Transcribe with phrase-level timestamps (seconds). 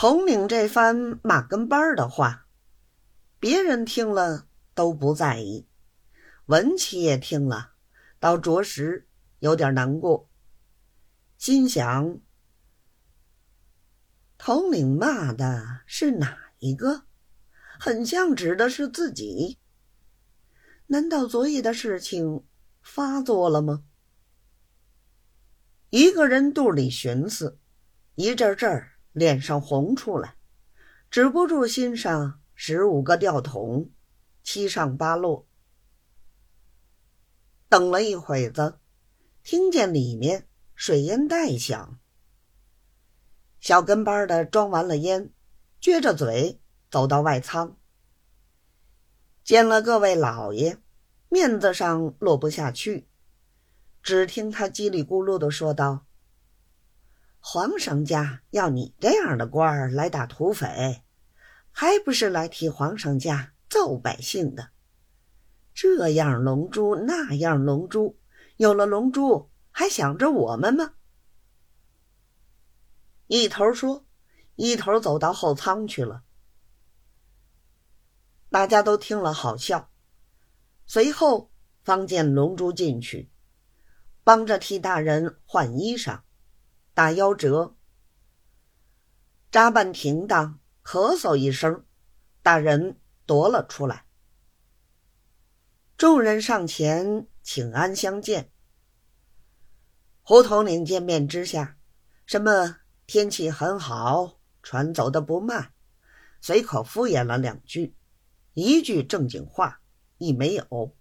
[0.00, 2.46] 统领这番骂跟班的话，
[3.40, 5.66] 别人听了都不在意，
[6.46, 7.72] 文七爷听了，
[8.20, 9.08] 倒着实
[9.40, 10.30] 有点难过，
[11.36, 12.20] 心想：
[14.38, 17.02] 统领骂的是哪一个？
[17.80, 19.58] 很像指的是自己。
[20.86, 22.44] 难道昨夜的事情
[22.82, 23.82] 发作了吗？
[25.90, 27.58] 一个人肚里寻思，
[28.14, 30.36] 一阵阵儿脸上红出来，
[31.10, 33.90] 止不住心上十五个吊桶，
[34.42, 35.46] 七上八落。
[37.68, 38.78] 等了一会子，
[39.42, 41.98] 听见里面水烟袋响，
[43.60, 45.30] 小跟班的装完了烟，
[45.82, 46.60] 撅着嘴。
[46.90, 47.76] 走到外仓，
[49.44, 50.78] 见了各位老爷，
[51.28, 53.06] 面子上落不下去。
[54.02, 56.06] 只听他叽里咕噜的说道
[57.40, 61.02] ：“皇上家要你这样的官儿来打土匪，
[61.70, 64.70] 还不是来替皇上家揍百姓的？
[65.72, 68.18] 这样龙珠，那样龙珠，
[68.56, 70.94] 有了龙珠还想着我们吗？”
[73.28, 74.04] 一头说，
[74.56, 76.24] 一头走到后仓去了。
[78.50, 79.90] 大家都听了，好笑。
[80.86, 81.52] 随后
[81.84, 83.30] 方见龙珠进去，
[84.24, 86.22] 帮着替大人换衣裳、
[86.98, 87.76] 打夭折。
[89.52, 91.84] 扎半停当，咳嗽一声，
[92.42, 94.04] 大人夺了出来。
[95.96, 98.50] 众人上前请安相见。
[100.22, 101.76] 胡统领见面之下，
[102.26, 105.72] 什么天气很好，船走得不慢，
[106.40, 107.94] 随口敷衍了两句。
[108.54, 109.80] 一句正经话
[110.16, 110.96] 亦没有。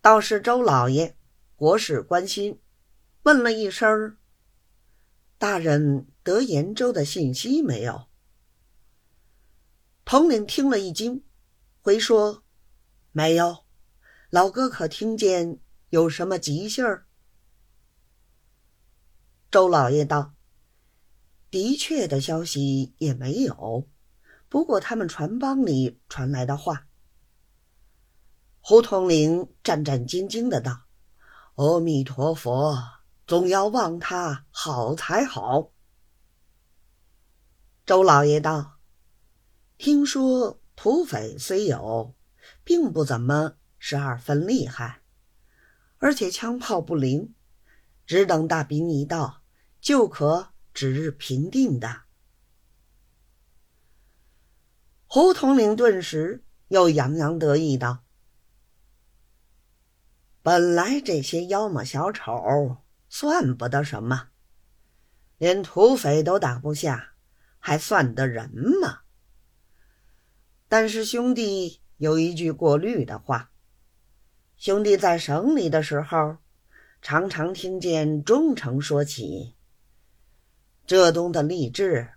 [0.00, 1.18] 倒是周老爷
[1.54, 2.58] 国事关心，
[3.24, 4.16] 问了一声
[5.38, 8.08] ：“大人得延州的信息没有？”
[10.04, 11.24] 统领听了一惊，
[11.80, 12.44] 回说
[13.12, 13.64] ：“没有。
[14.28, 15.58] 老哥可听见
[15.88, 17.06] 有什么急信儿？”
[19.50, 20.34] 周老爷道
[21.50, 23.88] ：“的确的消息也没有。”
[24.50, 26.86] 不过，他们船帮里传来的话，
[28.60, 30.82] 胡统领战战兢兢的道
[31.56, 32.76] ：“阿弥陀佛，
[33.26, 35.72] 总要望他好才好。”
[37.86, 38.78] 周老爷道
[39.76, 42.14] ：“听说土匪虽有，
[42.64, 45.02] 并不怎么十二分厉害，
[45.98, 47.34] 而且枪炮不灵，
[48.06, 49.42] 只等大兵一到，
[49.80, 52.02] 就可指日平定的。”
[55.06, 58.04] 胡统领顿时又洋洋得意道
[60.42, 62.78] ：“本来这些妖魔小丑
[63.16, 64.30] 算不得什么，
[65.38, 67.14] 连土匪都打不下，
[67.60, 68.50] 还算得人
[68.82, 69.02] 吗？
[70.66, 73.52] 但是兄弟有一句过滤的话，
[74.56, 76.38] 兄弟在省里的时候，
[77.00, 79.54] 常常听见忠诚说起，
[80.84, 82.14] 浙东的吏治，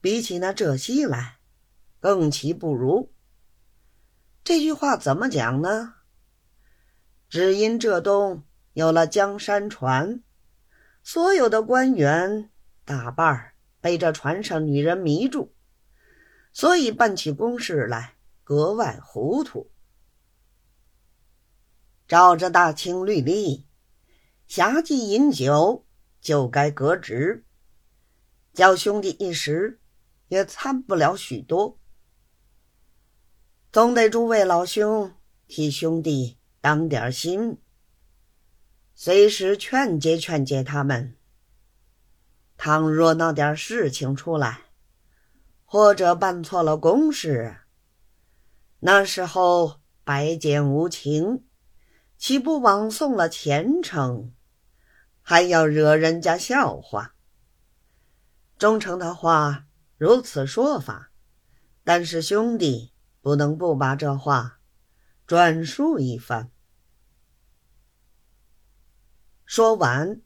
[0.00, 1.36] 比起那浙西来。”
[2.00, 3.12] 更其不如。
[4.42, 5.94] 这句话怎么讲呢？
[7.28, 10.24] 只因浙东有了江山船，
[11.02, 12.50] 所有的官员
[12.84, 15.52] 大半儿被这船上女人迷住，
[16.52, 19.70] 所以办起公事来格外糊涂。
[22.06, 23.66] 照着大清律例，
[24.46, 25.86] 侠妓饮酒
[26.20, 27.44] 就该革职，
[28.52, 29.80] 叫兄弟一时
[30.28, 31.78] 也参不了许多。
[33.72, 35.14] 总得诸位老兄
[35.46, 37.58] 替兄弟当点心，
[39.02, 41.16] 随时劝解劝解他们。
[42.58, 44.64] 倘若闹点事情出来，
[45.64, 47.56] 或者办错了公事，
[48.80, 51.46] 那时候白捡无情，
[52.18, 54.34] 岂不枉送了前程，
[55.22, 57.14] 还要惹人家笑话？
[58.58, 59.64] 忠诚的话
[59.96, 61.10] 如此说法，
[61.82, 62.92] 但是兄弟。
[63.22, 64.60] 不能不把这话
[65.26, 66.50] 转述一番。
[69.52, 70.22] 说完，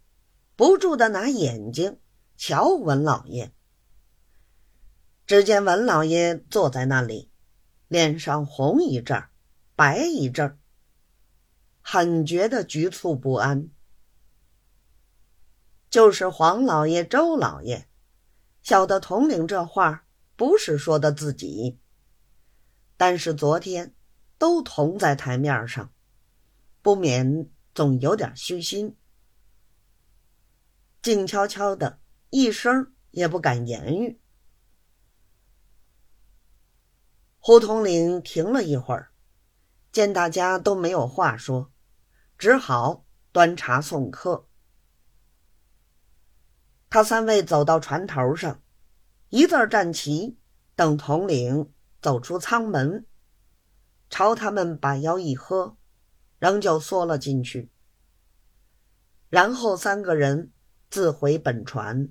[0.54, 1.98] 不住的拿眼睛
[2.36, 3.54] 瞧文老爷。
[5.24, 7.30] 只见文老爷坐在那里，
[7.88, 9.30] 脸上红一阵儿，
[9.74, 10.58] 白一阵儿，
[11.80, 13.70] 很觉得局促不安。
[15.88, 17.88] 就是黄老爷、周老爷，
[18.60, 20.06] 晓得统领这话
[20.36, 21.80] 不是说的自己。
[22.98, 23.94] 但是昨天
[24.36, 25.90] 都同在台面上，
[26.82, 28.94] 不免总有点虚心。
[31.04, 34.22] 静悄悄的，一声也不敢言语。
[37.38, 39.12] 胡统领停了一会儿，
[39.92, 41.70] 见大家都没有话说，
[42.38, 44.48] 只好端茶送客。
[46.88, 48.62] 他三位走到船头上，
[49.28, 50.38] 一字站齐，
[50.74, 53.04] 等统领走出舱门，
[54.08, 55.76] 朝他们把腰一喝，
[56.38, 57.70] 仍旧缩了进去。
[59.28, 60.53] 然后三个人
[60.94, 62.08] 自回本船。